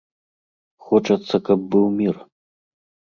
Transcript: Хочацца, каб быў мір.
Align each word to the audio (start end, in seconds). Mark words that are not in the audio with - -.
Хочацца, 0.87 1.35
каб 1.49 1.59
быў 1.77 1.85
мір. 2.01 2.15